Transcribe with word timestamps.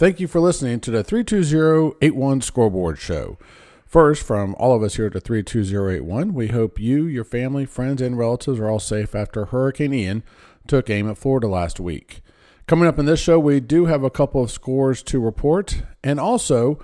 Thank 0.00 0.18
you 0.18 0.28
for 0.28 0.40
listening 0.40 0.80
to 0.80 0.90
the 0.90 1.04
32081 1.04 2.40
Scoreboard 2.40 2.98
Show. 2.98 3.36
First, 3.84 4.22
from 4.22 4.54
all 4.54 4.74
of 4.74 4.82
us 4.82 4.96
here 4.96 5.04
at 5.04 5.12
the 5.12 5.20
32081, 5.20 6.32
we 6.32 6.48
hope 6.48 6.80
you, 6.80 7.04
your 7.04 7.22
family, 7.22 7.66
friends, 7.66 8.00
and 8.00 8.16
relatives 8.16 8.58
are 8.58 8.70
all 8.70 8.80
safe 8.80 9.14
after 9.14 9.44
Hurricane 9.44 9.92
Ian 9.92 10.22
took 10.66 10.88
aim 10.88 11.10
at 11.10 11.18
Florida 11.18 11.48
last 11.48 11.78
week. 11.78 12.22
Coming 12.66 12.88
up 12.88 12.98
in 12.98 13.04
this 13.04 13.20
show, 13.20 13.38
we 13.38 13.60
do 13.60 13.84
have 13.84 14.02
a 14.02 14.08
couple 14.08 14.42
of 14.42 14.50
scores 14.50 15.02
to 15.02 15.20
report, 15.20 15.82
and 16.02 16.18
also 16.18 16.82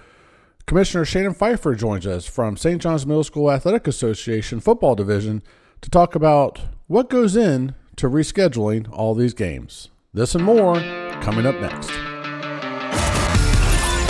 Commissioner 0.66 1.06
Shannon 1.06 1.32
Phifer 1.32 1.74
joins 1.74 2.06
us 2.06 2.26
from 2.26 2.58
St. 2.58 2.82
John's 2.82 3.06
Middle 3.06 3.24
School 3.24 3.50
Athletic 3.50 3.86
Association 3.86 4.60
Football 4.60 4.94
Division 4.94 5.42
to 5.80 5.88
talk 5.88 6.14
about 6.14 6.60
what 6.86 7.08
goes 7.08 7.34
in 7.34 7.74
to 7.96 8.10
rescheduling 8.10 8.86
all 8.92 9.14
these 9.14 9.32
games. 9.32 9.88
This 10.12 10.34
and 10.34 10.44
more 10.44 10.74
coming 11.22 11.46
up 11.46 11.58
next. 11.62 12.15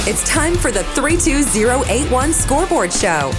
It's 0.09 0.23
time 0.23 0.54
for 0.54 0.70
the 0.70 0.85
32081 0.94 2.32
Scoreboard 2.32 2.93
Show. 2.93 3.32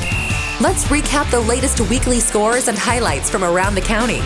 Let's 0.60 0.84
recap 0.88 1.32
the 1.32 1.40
latest 1.40 1.80
weekly 1.80 2.20
scores 2.20 2.68
and 2.68 2.78
highlights 2.78 3.30
from 3.30 3.46
around 3.46 3.76
the 3.76 3.80
county. 3.80 4.20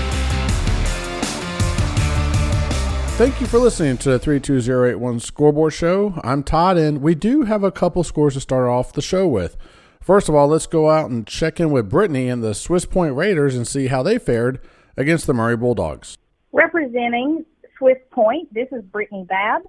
Thank 3.20 3.40
you 3.42 3.46
for 3.46 3.60
listening 3.60 3.98
to 3.98 4.10
the 4.10 4.18
32081 4.18 5.20
Scoreboard 5.20 5.72
Show. 5.72 6.20
I'm 6.24 6.42
Todd, 6.42 6.80
and 6.80 7.04
we 7.04 7.14
do 7.14 7.44
have 7.44 7.64
a 7.64 7.72
couple 7.72 8.04
scores 8.04 8.34
to 8.34 8.40
start 8.40 8.68
off 8.68 8.92
the 8.92 9.04
show 9.04 9.28
with. 9.28 9.56
First 10.02 10.28
of 10.28 10.34
all, 10.34 10.48
let's 10.48 10.66
go 10.66 10.90
out 10.90 11.12
and 11.12 11.28
check 11.28 11.60
in 11.60 11.70
with 11.70 11.92
Brittany 11.92 12.28
and 12.28 12.44
the 12.44 12.56
Swiss 12.56 12.86
Point 12.86 13.16
Raiders 13.16 13.56
and 13.56 13.68
see 13.68 13.86
how 13.86 14.02
they 14.02 14.18
fared 14.18 14.60
against 14.98 15.28
the 15.28 15.36
Murray 15.36 15.58
Bulldogs. 15.58 16.18
Representing 16.52 17.46
Swiss 17.78 18.00
Point, 18.10 18.52
this 18.52 18.68
is 18.72 18.82
Brittany 18.86 19.28
Babb. 19.30 19.62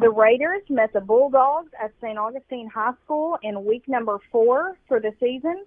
The 0.00 0.08
Raiders 0.08 0.62
met 0.70 0.94
the 0.94 1.00
Bulldogs 1.02 1.68
at 1.78 1.92
St. 2.00 2.16
Augustine 2.16 2.70
High 2.72 2.94
School 3.04 3.36
in 3.42 3.66
week 3.66 3.86
number 3.86 4.18
four 4.32 4.78
for 4.88 4.98
the 4.98 5.12
season. 5.20 5.66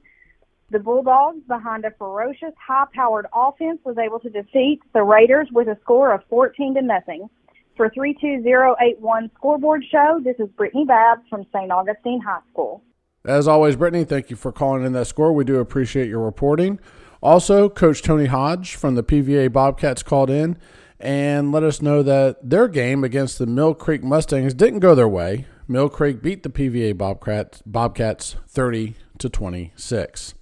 The 0.71 0.79
Bulldogs, 0.79 1.41
behind 1.47 1.85
a 1.85 1.91
ferocious, 1.91 2.51
high-powered 2.57 3.27
offense, 3.31 3.79
was 3.85 3.95
able 3.99 4.19
to 4.21 4.31
defeat 4.31 4.79
the 4.95 5.03
Raiders 5.03 5.49
with 5.51 5.67
a 5.67 5.77
score 5.83 6.11
of 6.11 6.21
14 6.31 6.73
to 6.73 6.81
nothing. 6.81 7.29
For 7.77 7.91
32081 7.91 9.29
Scoreboard 9.35 9.83
Show, 9.91 10.19
this 10.23 10.35
is 10.39 10.49
Brittany 10.57 10.85
Babb 10.85 11.19
from 11.29 11.45
St. 11.53 11.71
Augustine 11.71 12.19
High 12.19 12.41
School. 12.51 12.81
As 13.25 13.47
always, 13.47 13.75
Brittany, 13.75 14.03
thank 14.03 14.31
you 14.31 14.35
for 14.35 14.51
calling 14.51 14.83
in 14.83 14.93
that 14.93 15.05
score. 15.05 15.31
We 15.31 15.43
do 15.43 15.59
appreciate 15.59 16.09
your 16.09 16.21
reporting. 16.21 16.79
Also, 17.21 17.69
Coach 17.69 18.01
Tony 18.01 18.25
Hodge 18.25 18.73
from 18.73 18.95
the 18.95 19.03
PVA 19.03 19.53
Bobcats 19.53 20.01
called 20.01 20.31
in 20.31 20.57
and 20.99 21.51
let 21.51 21.63
us 21.63 21.81
know 21.81 22.03
that 22.03 22.37
their 22.49 22.67
game 22.67 23.03
against 23.03 23.39
the 23.39 23.45
Mill 23.45 23.73
Creek 23.73 24.03
Mustangs 24.03 24.53
didn't 24.53 24.79
go 24.79 24.95
their 24.95 25.07
way. 25.07 25.45
Mill 25.67 25.89
Creek 25.89 26.21
beat 26.21 26.43
the 26.43 26.49
PVA 26.49 26.97
Bobcats, 26.97 27.61
Bobcats 27.65 28.35
30 28.47 28.95
to 29.17 29.29
26. 29.29 30.33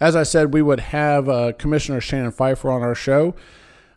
As 0.00 0.14
I 0.14 0.22
said, 0.22 0.54
we 0.54 0.62
would 0.62 0.80
have 0.80 1.28
uh, 1.28 1.52
Commissioner 1.58 2.00
Shannon 2.00 2.30
Phifer 2.30 2.72
on 2.72 2.82
our 2.82 2.94
show. 2.94 3.34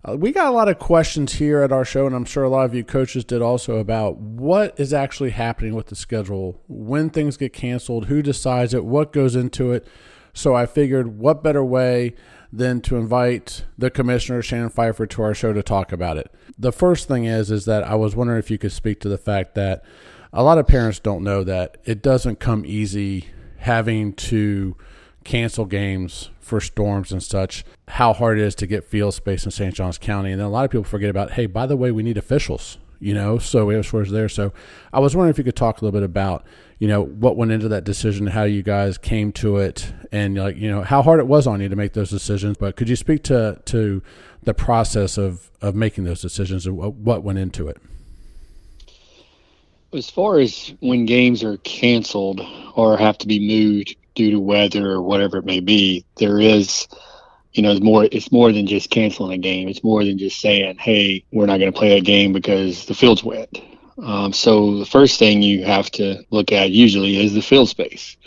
Uh, 0.04 0.18
we 0.18 0.32
got 0.32 0.48
a 0.48 0.52
lot 0.52 0.68
of 0.68 0.80
questions 0.80 1.34
here 1.34 1.62
at 1.62 1.72
our 1.72 1.86
show, 1.86 2.08
and 2.08 2.16
I'm 2.16 2.26
sure 2.26 2.44
a 2.44 2.50
lot 2.50 2.66
of 2.66 2.74
you 2.74 2.84
coaches 2.84 3.24
did 3.24 3.42
also 3.42 3.78
about 3.78 4.18
what 4.18 4.80
is 4.80 4.94
actually 4.94 5.30
happening 5.30 5.76
with 5.76 5.88
the 5.88 5.96
schedule, 5.96 6.60
when 6.68 7.12
things 7.12 7.38
get 7.38 7.54
canceled, 7.54 8.06
who 8.06 8.24
decides 8.24 8.74
it, 8.74 8.84
what 8.84 9.14
goes 9.14 9.36
into 9.36 9.72
it. 9.72 9.88
So 10.34 10.56
I 10.56 10.66
figured, 10.66 11.20
what 11.20 11.44
better 11.44 11.64
way 11.64 12.16
than 12.54 12.82
to 12.82 12.98
invite 12.98 13.66
the 13.78 13.90
commissioner 13.90 14.42
Shannon 14.42 14.70
Phifer 14.70 15.10
to 15.10 15.22
our 15.22 15.34
show 15.34 15.54
to 15.54 15.64
talk 15.64 15.92
about 15.92 16.18
it. 16.18 16.32
The 16.58 16.72
first 16.72 17.08
thing 17.08 17.26
is 17.26 17.50
is 17.50 17.66
that 17.66 17.84
I 17.84 17.96
was 17.96 18.16
wondering 18.16 18.40
if 18.40 18.52
you 18.52 18.58
could 18.58 18.74
speak 18.74 19.00
to 19.02 19.10
the 19.10 19.18
fact 19.18 19.56
that 19.56 19.84
a 20.34 20.44
lot 20.44 20.58
of 20.58 20.68
parents 20.68 21.00
don't 21.00 21.24
know 21.24 21.44
that 21.44 21.78
it 21.86 22.02
doesn't 22.02 22.40
come 22.40 22.66
easy 22.66 23.28
having 23.58 24.14
to 24.14 24.76
cancel 25.24 25.66
games 25.66 26.30
for 26.40 26.60
storms 26.60 27.12
and 27.12 27.22
such, 27.22 27.64
how 27.88 28.12
hard 28.12 28.40
it 28.40 28.44
is 28.44 28.56
to 28.56 28.68
get 28.68 28.84
field 28.84 29.14
space 29.14 29.46
in 29.46 29.52
St. 29.52 29.74
Johns 29.74 29.98
County. 29.98 30.32
And 30.32 30.40
then 30.40 30.48
a 30.48 30.52
lot 30.52 30.66
of 30.66 30.72
people 30.72 30.84
forget 30.84 31.10
about, 31.10 31.32
hey, 31.34 31.46
by 31.46 31.66
the 31.66 31.78
way, 31.78 31.92
we 31.92 32.04
need 32.04 32.18
officials, 32.18 32.78
you 33.02 33.14
know, 33.16 33.40
so 33.40 33.82
sources 33.82 34.14
there. 34.14 34.30
So 34.30 34.54
I 34.94 35.00
was 35.00 35.16
wondering 35.16 35.32
if 35.32 35.38
you 35.38 35.44
could 35.44 35.56
talk 35.56 35.82
a 35.82 35.86
little 35.86 36.00
bit 36.00 36.06
about, 36.06 36.46
you 36.78 36.88
know, 36.88 37.04
what 37.04 37.36
went 37.36 37.52
into 37.52 37.68
that 37.70 37.84
decision, 37.84 38.28
how 38.28 38.44
you 38.44 38.62
guys 38.62 38.98
came 38.98 39.32
to 39.34 39.58
it, 39.58 39.92
and 40.12 40.38
like, 40.38 40.56
you 40.56 40.70
know, 40.70 40.84
how 40.84 41.02
hard 41.02 41.20
it 41.20 41.28
was 41.28 41.48
on 41.48 41.62
you 41.62 41.68
to 41.68 41.76
make 41.76 41.94
those 41.94 42.12
decisions. 42.12 42.58
But 42.58 42.76
could 42.76 42.88
you 42.88 42.96
speak 42.96 43.24
to 43.24 43.60
to 43.66 44.04
the 44.44 44.54
process 44.54 45.18
of 45.18 45.50
of 45.62 45.76
making 45.76 46.04
those 46.04 46.22
decisions 46.22 46.66
and 46.66 46.78
what 46.78 47.24
went 47.24 47.40
into 47.40 47.68
it? 47.68 47.78
As 49.94 50.10
far 50.10 50.40
as 50.40 50.74
when 50.80 51.06
games 51.06 51.44
are 51.44 51.58
canceled 51.58 52.40
or 52.76 52.98
have 52.98 53.18
to 53.18 53.28
be 53.28 53.40
moved 53.40 53.96
due 54.16 54.32
to 54.32 54.40
weather 54.40 54.92
or 54.92 55.02
whatever 55.02 55.38
it 55.38 55.46
may 55.46 55.60
be, 55.60 56.06
there 56.18 56.40
is 56.40 56.88
you 57.54 57.64
know, 57.64 57.72
it's 57.72 57.82
more 57.82 58.08
it's 58.12 58.32
more 58.32 58.52
than 58.52 58.68
just 58.68 58.90
canceling 58.90 59.34
a 59.34 59.38
game. 59.38 59.68
It's 59.68 59.84
more 59.84 60.04
than 60.04 60.18
just 60.18 60.40
saying, 60.40 60.78
"Hey, 60.78 61.26
we're 61.32 61.46
not 61.46 61.60
going 61.60 61.72
to 61.72 61.78
play 61.78 61.96
that 61.96 62.06
game 62.06 62.34
because 62.34 62.86
the 62.86 62.94
field's 62.94 63.24
wet." 63.24 63.50
Um, 64.02 64.34
so 64.34 64.78
the 64.78 64.86
first 64.86 65.20
thing 65.20 65.42
you 65.42 65.66
have 65.66 65.92
to 65.92 66.24
look 66.32 66.52
at 66.52 66.72
usually 66.72 67.18
is 67.24 67.34
the 67.34 67.42
field 67.42 67.70
space. 67.70 68.18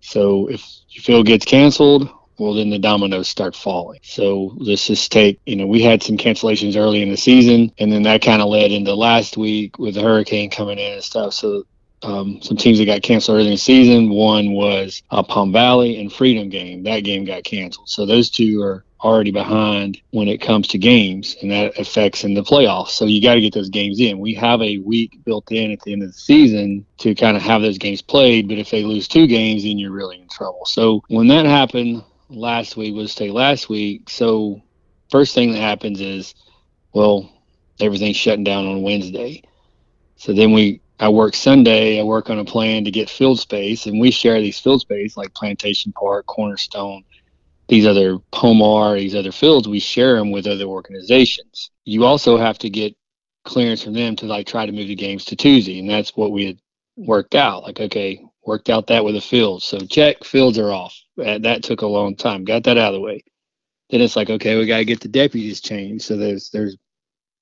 So 0.00 0.48
if 0.48 0.66
your 0.90 1.02
field 1.02 1.26
gets 1.26 1.46
canceled, 1.46 2.10
well, 2.38 2.54
then 2.54 2.70
the 2.70 2.78
dominoes 2.78 3.28
start 3.28 3.54
falling. 3.54 4.00
So 4.02 4.52
let's 4.56 4.86
just 4.86 5.12
take, 5.12 5.40
you 5.46 5.56
know, 5.56 5.66
we 5.66 5.82
had 5.82 6.02
some 6.02 6.16
cancellations 6.16 6.76
early 6.76 7.00
in 7.00 7.10
the 7.10 7.16
season, 7.16 7.72
and 7.78 7.92
then 7.92 8.02
that 8.02 8.22
kind 8.22 8.42
of 8.42 8.48
led 8.48 8.72
into 8.72 8.94
last 8.94 9.36
week 9.36 9.78
with 9.78 9.94
the 9.94 10.02
hurricane 10.02 10.50
coming 10.50 10.78
in 10.78 10.94
and 10.94 11.02
stuff. 11.02 11.32
So 11.32 11.64
um, 12.04 12.40
some 12.42 12.56
teams 12.56 12.78
that 12.78 12.86
got 12.86 13.02
canceled 13.02 13.36
early 13.36 13.46
in 13.46 13.52
the 13.52 13.58
season. 13.58 14.10
One 14.10 14.52
was 14.52 15.02
uh, 15.10 15.22
Palm 15.22 15.52
Valley 15.52 16.00
and 16.00 16.12
Freedom 16.12 16.48
game. 16.48 16.82
That 16.84 17.00
game 17.00 17.24
got 17.24 17.44
canceled. 17.44 17.88
So 17.88 18.06
those 18.06 18.30
two 18.30 18.62
are 18.62 18.84
already 19.00 19.30
behind 19.30 20.00
when 20.10 20.28
it 20.28 20.40
comes 20.40 20.68
to 20.68 20.78
games, 20.78 21.36
and 21.42 21.50
that 21.50 21.78
affects 21.78 22.24
in 22.24 22.34
the 22.34 22.42
playoffs. 22.42 22.90
So 22.90 23.04
you 23.04 23.22
got 23.22 23.34
to 23.34 23.40
get 23.40 23.52
those 23.52 23.68
games 23.68 24.00
in. 24.00 24.18
We 24.18 24.34
have 24.34 24.62
a 24.62 24.78
week 24.78 25.22
built 25.24 25.50
in 25.50 25.72
at 25.72 25.80
the 25.80 25.92
end 25.92 26.02
of 26.02 26.08
the 26.08 26.18
season 26.18 26.86
to 26.98 27.14
kind 27.14 27.36
of 27.36 27.42
have 27.42 27.62
those 27.62 27.78
games 27.78 28.00
played, 28.00 28.48
but 28.48 28.58
if 28.58 28.70
they 28.70 28.82
lose 28.82 29.06
two 29.06 29.26
games, 29.26 29.62
then 29.62 29.78
you're 29.78 29.92
really 29.92 30.20
in 30.20 30.28
trouble. 30.28 30.64
So 30.64 31.02
when 31.08 31.28
that 31.28 31.44
happened 31.44 32.02
last 32.30 32.76
week, 32.76 32.94
was 32.94 33.12
say 33.12 33.30
last 33.30 33.68
week. 33.68 34.08
So 34.08 34.62
first 35.10 35.34
thing 35.34 35.52
that 35.52 35.60
happens 35.60 36.00
is, 36.00 36.34
well, 36.94 37.30
everything's 37.80 38.16
shutting 38.16 38.44
down 38.44 38.66
on 38.66 38.82
Wednesday. 38.82 39.42
So 40.16 40.32
then 40.32 40.52
we 40.52 40.80
I 41.04 41.10
work 41.10 41.34
Sunday. 41.34 42.00
I 42.00 42.02
work 42.02 42.30
on 42.30 42.38
a 42.38 42.46
plan 42.46 42.86
to 42.86 42.90
get 42.90 43.10
field 43.10 43.38
space, 43.38 43.84
and 43.84 44.00
we 44.00 44.10
share 44.10 44.40
these 44.40 44.58
field 44.58 44.80
space 44.80 45.18
like 45.18 45.34
Plantation 45.34 45.92
Park, 45.92 46.24
Cornerstone, 46.24 47.04
these 47.68 47.84
other 47.84 48.16
Pomar, 48.32 48.98
these 48.98 49.14
other 49.14 49.30
fields, 49.30 49.68
we 49.68 49.80
share 49.80 50.16
them 50.16 50.30
with 50.30 50.46
other 50.46 50.64
organizations. 50.64 51.70
You 51.84 52.06
also 52.06 52.38
have 52.38 52.56
to 52.60 52.70
get 52.70 52.96
clearance 53.44 53.82
from 53.82 53.92
them 53.92 54.16
to 54.16 54.24
like 54.24 54.46
try 54.46 54.64
to 54.64 54.72
move 54.72 54.88
the 54.88 54.94
games 54.94 55.26
to 55.26 55.36
Tuesday, 55.36 55.78
and 55.78 55.90
that's 55.90 56.16
what 56.16 56.32
we 56.32 56.46
had 56.46 56.58
worked 56.96 57.34
out. 57.34 57.64
Like, 57.64 57.80
okay, 57.80 58.24
worked 58.46 58.70
out 58.70 58.86
that 58.86 59.04
with 59.04 59.14
the 59.14 59.20
fields. 59.20 59.66
So 59.66 59.80
check, 59.80 60.24
fields 60.24 60.56
are 60.56 60.72
off. 60.72 60.98
That, 61.18 61.42
that 61.42 61.62
took 61.64 61.82
a 61.82 61.86
long 61.86 62.16
time. 62.16 62.44
Got 62.44 62.64
that 62.64 62.78
out 62.78 62.94
of 62.94 63.00
the 63.00 63.00
way. 63.00 63.22
Then 63.90 64.00
it's 64.00 64.16
like, 64.16 64.30
okay, 64.30 64.56
we 64.56 64.64
got 64.64 64.78
to 64.78 64.86
get 64.86 65.00
the 65.00 65.08
deputies 65.08 65.60
changed. 65.60 66.06
So 66.06 66.16
there's 66.16 66.48
there's 66.48 66.78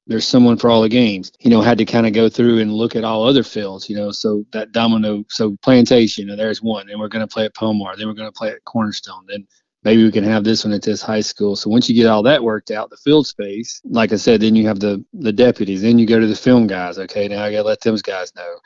there's 0.06 0.26
someone 0.26 0.56
for 0.56 0.68
all 0.68 0.82
the 0.82 0.88
games. 0.88 1.32
You 1.40 1.50
know, 1.50 1.60
had 1.60 1.78
to 1.78 1.84
kind 1.84 2.06
of 2.06 2.12
go 2.12 2.28
through 2.28 2.60
and 2.60 2.72
look 2.72 2.96
at 2.96 3.04
all 3.04 3.24
other 3.24 3.42
fields. 3.42 3.88
You 3.88 3.96
know, 3.96 4.10
so 4.10 4.44
that 4.52 4.72
domino, 4.72 5.24
so 5.28 5.56
plantation, 5.62 6.34
there's 6.36 6.62
one. 6.62 6.88
and 6.90 6.98
we're 6.98 7.08
going 7.08 7.26
to 7.26 7.32
play 7.32 7.44
at 7.44 7.54
Pomar. 7.54 7.96
Then 7.96 8.08
we're 8.08 8.14
going 8.14 8.30
to 8.30 8.36
play 8.36 8.50
at 8.50 8.64
Cornerstone. 8.64 9.24
Then 9.28 9.46
maybe 9.84 10.02
we 10.02 10.12
can 10.12 10.24
have 10.24 10.44
this 10.44 10.64
one 10.64 10.72
at 10.72 10.82
this 10.82 11.02
high 11.02 11.20
school. 11.20 11.56
So 11.56 11.70
once 11.70 11.88
you 11.88 11.94
get 11.94 12.08
all 12.08 12.22
that 12.24 12.42
worked 12.42 12.70
out, 12.70 12.90
the 12.90 12.96
field 12.96 13.26
space, 13.26 13.80
like 13.84 14.12
I 14.12 14.16
said, 14.16 14.40
then 14.40 14.56
you 14.56 14.66
have 14.66 14.80
the 14.80 15.04
the 15.12 15.32
deputies. 15.32 15.82
Then 15.82 15.98
you 15.98 16.06
go 16.06 16.19
to 16.19 16.26
the 16.26 16.36
film 16.36 16.66
guys. 16.66 16.98
Okay, 16.98 17.28
now 17.28 17.44
I 17.44 17.52
got 17.52 17.58
to 17.58 17.69
let 17.69 17.80
those 17.82 18.02
guys 18.02 18.34
know. 18.34 18.56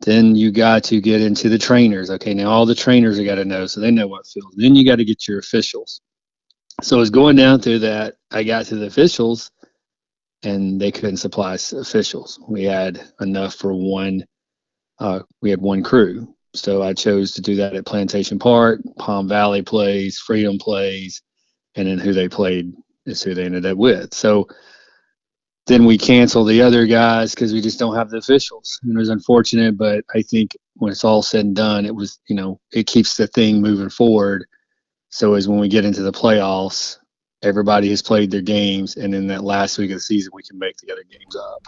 Then 0.00 0.34
you 0.34 0.50
got 0.50 0.82
to 0.84 1.00
get 1.00 1.20
into 1.20 1.50
the 1.50 1.58
trainers. 1.58 2.10
Okay, 2.10 2.32
now 2.32 2.50
all 2.50 2.64
the 2.64 2.74
trainers 2.74 3.18
are 3.18 3.24
got 3.24 3.34
to 3.34 3.44
know, 3.44 3.66
so 3.66 3.80
they 3.80 3.90
know 3.90 4.06
what 4.06 4.26
field. 4.26 4.54
Then 4.56 4.74
you 4.74 4.84
got 4.84 4.96
to 4.96 5.04
get 5.04 5.28
your 5.28 5.38
officials. 5.38 6.00
So 6.82 7.00
as 7.00 7.10
going 7.10 7.36
down 7.36 7.60
through 7.60 7.80
that, 7.80 8.14
I 8.30 8.42
got 8.42 8.64
to 8.66 8.76
the 8.76 8.86
officials, 8.86 9.50
and 10.42 10.80
they 10.80 10.90
couldn't 10.90 11.18
supply 11.18 11.54
officials. 11.54 12.40
We 12.48 12.64
had 12.64 13.00
enough 13.20 13.54
for 13.54 13.72
one. 13.74 14.24
Uh, 14.98 15.20
we 15.40 15.50
had 15.50 15.60
one 15.60 15.82
crew, 15.82 16.34
so 16.54 16.82
I 16.82 16.92
chose 16.92 17.32
to 17.32 17.42
do 17.42 17.56
that 17.56 17.74
at 17.74 17.86
Plantation 17.86 18.38
Park. 18.38 18.80
Palm 18.98 19.28
Valley 19.28 19.62
plays, 19.62 20.18
Freedom 20.18 20.58
plays, 20.58 21.22
and 21.74 21.88
then 21.88 21.98
who 21.98 22.12
they 22.12 22.28
played 22.28 22.72
is 23.06 23.22
who 23.22 23.34
they 23.34 23.44
ended 23.44 23.66
up 23.66 23.78
with. 23.78 24.12
So 24.12 24.46
then 25.66 25.84
we 25.84 25.96
cancel 25.96 26.44
the 26.44 26.62
other 26.62 26.86
guys 26.86 27.34
because 27.34 27.52
we 27.52 27.60
just 27.60 27.78
don't 27.78 27.94
have 27.94 28.10
the 28.10 28.18
officials. 28.18 28.78
And 28.82 28.92
it 28.92 28.98
was 28.98 29.08
unfortunate, 29.08 29.76
but 29.78 30.04
I 30.14 30.22
think 30.22 30.56
when 30.74 30.90
it's 30.90 31.04
all 31.04 31.22
said 31.22 31.44
and 31.44 31.56
done, 31.56 31.86
it 31.86 31.94
was, 31.94 32.18
you 32.28 32.34
know, 32.34 32.60
it 32.72 32.86
keeps 32.86 33.16
the 33.16 33.26
thing 33.28 33.60
moving 33.60 33.90
forward. 33.90 34.44
So 35.10 35.34
as 35.34 35.48
when 35.48 35.60
we 35.60 35.68
get 35.68 35.84
into 35.84 36.02
the 36.02 36.12
playoffs, 36.12 36.96
everybody 37.42 37.90
has 37.90 38.02
played 38.02 38.30
their 38.30 38.42
games, 38.42 38.96
and 38.96 39.14
in 39.14 39.26
that 39.28 39.44
last 39.44 39.78
week 39.78 39.90
of 39.90 39.96
the 39.96 40.00
season, 40.00 40.30
we 40.34 40.42
can 40.42 40.58
make 40.58 40.76
the 40.78 40.92
other 40.92 41.04
games 41.04 41.36
up. 41.36 41.66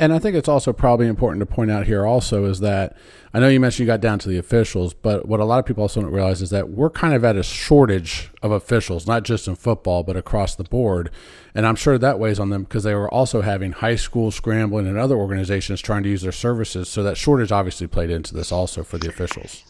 And 0.00 0.12
I 0.12 0.20
think 0.20 0.36
it's 0.36 0.48
also 0.48 0.72
probably 0.72 1.08
important 1.08 1.40
to 1.40 1.46
point 1.46 1.72
out 1.72 1.86
here 1.86 2.06
also 2.06 2.44
is 2.44 2.60
that 2.60 2.96
I 3.34 3.40
know 3.40 3.48
you 3.48 3.58
mentioned 3.58 3.80
you 3.80 3.86
got 3.86 4.00
down 4.00 4.20
to 4.20 4.28
the 4.28 4.38
officials, 4.38 4.94
but 4.94 5.26
what 5.26 5.40
a 5.40 5.44
lot 5.44 5.58
of 5.58 5.66
people 5.66 5.82
also 5.82 6.00
don't 6.00 6.12
realize 6.12 6.40
is 6.40 6.50
that 6.50 6.70
we're 6.70 6.90
kind 6.90 7.14
of 7.14 7.24
at 7.24 7.34
a 7.34 7.42
shortage 7.42 8.30
of 8.40 8.52
officials, 8.52 9.08
not 9.08 9.24
just 9.24 9.48
in 9.48 9.56
football, 9.56 10.04
but 10.04 10.16
across 10.16 10.54
the 10.54 10.62
board. 10.62 11.10
And 11.52 11.66
I'm 11.66 11.74
sure 11.74 11.98
that 11.98 12.20
weighs 12.20 12.38
on 12.38 12.50
them 12.50 12.62
because 12.62 12.84
they 12.84 12.94
were 12.94 13.12
also 13.12 13.40
having 13.40 13.72
high 13.72 13.96
school 13.96 14.30
scrambling 14.30 14.86
and 14.86 14.96
other 14.96 15.16
organizations 15.16 15.80
trying 15.80 16.04
to 16.04 16.08
use 16.08 16.22
their 16.22 16.30
services. 16.30 16.88
So 16.88 17.02
that 17.02 17.16
shortage 17.16 17.50
obviously 17.50 17.88
played 17.88 18.10
into 18.10 18.34
this 18.34 18.52
also 18.52 18.84
for 18.84 18.98
the 18.98 19.08
officials. 19.08 19.64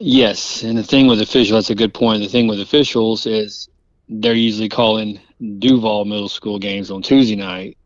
Yes, 0.00 0.62
and 0.62 0.76
the 0.76 0.82
thing 0.82 1.06
with 1.06 1.20
officials, 1.22 1.64
that's 1.64 1.70
a 1.70 1.74
good 1.74 1.94
point. 1.94 2.22
The 2.22 2.28
thing 2.28 2.46
with 2.46 2.60
officials 2.60 3.24
is 3.24 3.70
they're 4.20 4.34
usually 4.34 4.68
calling 4.68 5.20
Duval 5.58 6.04
Middle 6.04 6.28
School 6.28 6.58
games 6.58 6.90
on 6.90 7.02
Tuesday 7.02 7.36
night, 7.36 7.78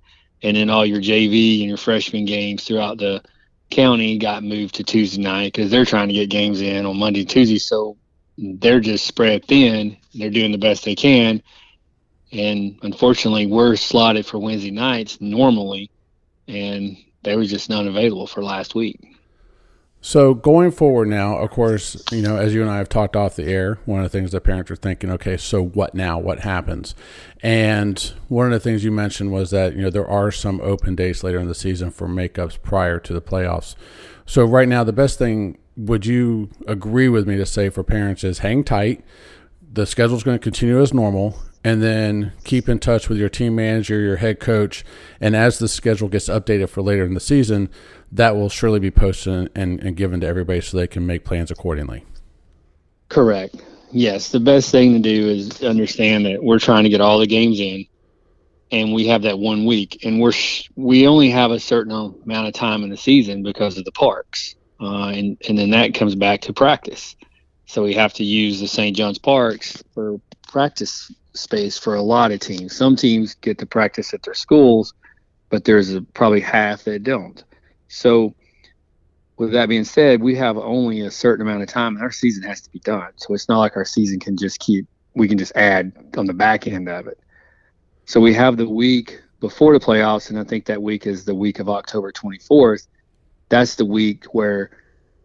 and 0.42 0.56
then 0.56 0.70
all 0.70 0.84
your 0.84 1.00
JV 1.00 1.60
and 1.60 1.68
your 1.68 1.76
freshman 1.76 2.24
games 2.24 2.64
throughout 2.64 2.98
the 2.98 3.22
county 3.70 4.18
got 4.18 4.44
moved 4.44 4.76
to 4.76 4.84
Tuesday 4.84 5.22
night 5.22 5.52
because 5.52 5.70
they're 5.70 5.84
trying 5.84 6.08
to 6.08 6.14
get 6.14 6.30
games 6.30 6.60
in 6.60 6.86
on 6.86 6.98
Monday, 6.98 7.24
Tuesday. 7.24 7.58
So 7.58 7.96
they're 8.38 8.80
just 8.80 9.06
spread 9.06 9.44
thin. 9.44 9.96
They're 10.14 10.30
doing 10.30 10.52
the 10.52 10.58
best 10.58 10.84
they 10.84 10.94
can, 10.94 11.42
and 12.32 12.78
unfortunately, 12.82 13.46
we're 13.46 13.76
slotted 13.76 14.26
for 14.26 14.38
Wednesday 14.38 14.70
nights 14.70 15.20
normally, 15.20 15.90
and 16.48 16.96
they 17.22 17.36
were 17.36 17.44
just 17.44 17.70
not 17.70 17.86
available 17.86 18.26
for 18.26 18.42
last 18.42 18.74
week. 18.74 19.15
So 20.00 20.34
going 20.34 20.70
forward 20.70 21.08
now, 21.08 21.36
of 21.38 21.50
course, 21.50 22.00
you 22.12 22.22
know, 22.22 22.36
as 22.36 22.54
you 22.54 22.62
and 22.62 22.70
I 22.70 22.78
have 22.78 22.88
talked 22.88 23.16
off 23.16 23.34
the 23.34 23.46
air, 23.46 23.80
one 23.86 23.98
of 23.98 24.04
the 24.04 24.16
things 24.16 24.30
that 24.30 24.42
parents 24.42 24.70
are 24.70 24.76
thinking, 24.76 25.10
okay, 25.10 25.36
so 25.36 25.60
what 25.60 25.94
now? 25.94 26.18
What 26.18 26.40
happens? 26.40 26.94
And 27.42 28.12
one 28.28 28.46
of 28.46 28.52
the 28.52 28.60
things 28.60 28.84
you 28.84 28.92
mentioned 28.92 29.32
was 29.32 29.50
that, 29.50 29.74
you 29.74 29.82
know, 29.82 29.90
there 29.90 30.06
are 30.06 30.30
some 30.30 30.60
open 30.60 30.94
dates 30.94 31.24
later 31.24 31.40
in 31.40 31.48
the 31.48 31.56
season 31.56 31.90
for 31.90 32.06
makeups 32.06 32.62
prior 32.62 33.00
to 33.00 33.12
the 33.12 33.20
playoffs. 33.20 33.74
So 34.26 34.44
right 34.44 34.68
now, 34.68 34.84
the 34.84 34.92
best 34.92 35.18
thing, 35.18 35.58
would 35.76 36.06
you 36.06 36.50
agree 36.66 37.08
with 37.08 37.26
me 37.26 37.36
to 37.36 37.46
say 37.46 37.68
for 37.68 37.82
parents 37.82 38.24
is 38.24 38.38
hang 38.38 38.64
tight. 38.64 39.04
The 39.72 39.86
schedule 39.86 40.16
is 40.16 40.22
going 40.22 40.38
to 40.38 40.42
continue 40.42 40.80
as 40.80 40.94
normal 40.94 41.38
and 41.62 41.82
then 41.82 42.32
keep 42.44 42.68
in 42.68 42.78
touch 42.78 43.08
with 43.08 43.18
your 43.18 43.28
team 43.28 43.56
manager, 43.56 43.98
your 43.98 44.16
head 44.16 44.38
coach, 44.38 44.84
and 45.20 45.34
as 45.34 45.58
the 45.58 45.66
schedule 45.66 46.08
gets 46.08 46.28
updated 46.28 46.68
for 46.68 46.80
later 46.80 47.04
in 47.04 47.14
the 47.14 47.20
season, 47.20 47.68
that 48.12 48.36
will 48.36 48.48
surely 48.48 48.78
be 48.78 48.90
posted 48.90 49.50
and, 49.54 49.80
and 49.80 49.96
given 49.96 50.20
to 50.20 50.26
everybody 50.26 50.60
so 50.60 50.76
they 50.76 50.86
can 50.86 51.06
make 51.06 51.24
plans 51.24 51.50
accordingly. 51.50 52.04
Correct. 53.08 53.56
Yes, 53.92 54.30
the 54.30 54.40
best 54.40 54.70
thing 54.70 54.94
to 54.94 54.98
do 54.98 55.28
is 55.28 55.62
understand 55.62 56.26
that 56.26 56.42
we're 56.42 56.58
trying 56.58 56.84
to 56.84 56.90
get 56.90 57.00
all 57.00 57.18
the 57.18 57.26
games 57.26 57.60
in, 57.60 57.86
and 58.72 58.92
we 58.92 59.06
have 59.06 59.22
that 59.22 59.38
one 59.38 59.64
week, 59.64 60.04
and 60.04 60.20
we're 60.20 60.32
sh- 60.32 60.68
we 60.74 61.06
only 61.06 61.30
have 61.30 61.50
a 61.50 61.60
certain 61.60 61.92
amount 61.92 62.48
of 62.48 62.54
time 62.54 62.82
in 62.82 62.90
the 62.90 62.96
season 62.96 63.42
because 63.42 63.78
of 63.78 63.84
the 63.84 63.92
parks, 63.92 64.56
uh, 64.80 65.08
and 65.08 65.36
and 65.48 65.56
then 65.56 65.70
that 65.70 65.94
comes 65.94 66.14
back 66.14 66.40
to 66.42 66.52
practice. 66.52 67.16
So 67.66 67.82
we 67.82 67.94
have 67.94 68.12
to 68.14 68.24
use 68.24 68.60
the 68.60 68.68
St. 68.68 68.96
John's 68.96 69.18
Parks 69.18 69.82
for 69.94 70.20
practice 70.48 71.12
space 71.34 71.78
for 71.78 71.94
a 71.94 72.02
lot 72.02 72.32
of 72.32 72.40
teams. 72.40 72.76
Some 72.76 72.96
teams 72.96 73.34
get 73.34 73.58
to 73.58 73.66
practice 73.66 74.14
at 74.14 74.22
their 74.22 74.34
schools, 74.34 74.94
but 75.48 75.64
there's 75.64 75.92
a, 75.92 76.02
probably 76.02 76.40
half 76.40 76.84
that 76.84 77.02
don't. 77.02 77.42
So, 77.88 78.34
with 79.36 79.52
that 79.52 79.68
being 79.68 79.84
said, 79.84 80.22
we 80.22 80.34
have 80.36 80.56
only 80.56 81.02
a 81.02 81.10
certain 81.10 81.46
amount 81.46 81.62
of 81.62 81.68
time, 81.68 81.94
and 81.94 82.02
our 82.02 82.10
season 82.10 82.42
has 82.44 82.62
to 82.62 82.70
be 82.70 82.78
done. 82.80 83.10
So 83.16 83.34
it's 83.34 83.48
not 83.48 83.58
like 83.58 83.76
our 83.76 83.84
season 83.84 84.18
can 84.18 84.36
just 84.36 84.58
keep. 84.60 84.86
We 85.14 85.28
can 85.28 85.38
just 85.38 85.52
add 85.56 85.92
on 86.16 86.26
the 86.26 86.34
back 86.34 86.66
end 86.66 86.88
of 86.88 87.06
it. 87.06 87.18
So 88.06 88.20
we 88.20 88.34
have 88.34 88.56
the 88.56 88.68
week 88.68 89.20
before 89.40 89.72
the 89.72 89.84
playoffs, 89.84 90.30
and 90.30 90.38
I 90.38 90.44
think 90.44 90.66
that 90.66 90.82
week 90.82 91.06
is 91.06 91.24
the 91.24 91.34
week 91.34 91.58
of 91.58 91.68
October 91.68 92.12
24th. 92.12 92.86
That's 93.48 93.74
the 93.74 93.84
week 93.84 94.24
where, 94.32 94.70